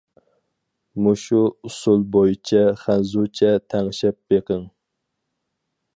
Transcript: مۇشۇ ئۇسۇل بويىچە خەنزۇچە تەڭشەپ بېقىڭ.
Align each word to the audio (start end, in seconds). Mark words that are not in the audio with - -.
مۇشۇ 1.07 1.41
ئۇسۇل 1.69 2.01
بويىچە 2.15 2.63
خەنزۇچە 2.85 3.53
تەڭشەپ 3.75 4.19
بېقىڭ. 4.33 4.69